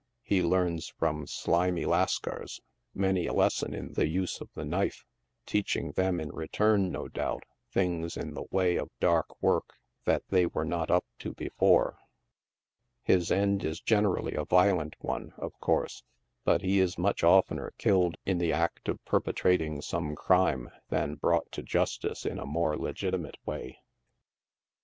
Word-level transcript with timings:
He 0.23 0.41
learns 0.41 0.87
from 0.87 1.27
slimy 1.27 1.85
Lascars 1.85 2.59
many 2.91 3.27
a 3.27 3.33
lesson 3.33 3.75
in 3.75 3.93
the 3.93 4.07
use 4.07 4.41
of 4.41 4.49
the 4.55 4.65
knife, 4.65 5.05
teaching 5.45 5.91
them 5.91 6.19
in 6.19 6.29
return, 6.29 6.91
no 6.91 7.07
doubt, 7.07 7.43
things 7.71 8.17
in 8.17 8.33
the 8.33 8.45
way 8.49 8.77
of 8.77 8.89
dark 8.99 9.27
work 9.43 9.75
that 10.05 10.23
they 10.29 10.47
were 10.47 10.65
not 10.65 10.89
up 10.89 11.05
to 11.19 11.35
before. 11.35 11.99
His 13.03 13.31
end 13.31 13.63
is 13.63 13.79
gen 13.79 14.05
erally 14.05 14.35
a 14.35 14.43
violent 14.45 14.95
one, 15.01 15.33
of 15.37 15.51
course, 15.59 16.01
but 16.43 16.63
he 16.63 16.79
is 16.79 16.97
much 16.97 17.21
offcener 17.21 17.69
killed 17.77 18.17
in 18.25 18.39
the 18.39 18.53
act 18.53 18.89
of 18.89 19.05
perpetrating 19.05 19.83
some 19.83 20.15
crime, 20.15 20.71
than 20.89 21.13
brought 21.13 21.51
to 21.51 21.61
justice 21.61 22.25
in 22.25 22.39
a 22.39 22.45
more 22.47 22.75
legitimate 22.75 23.37
way. 23.45 23.77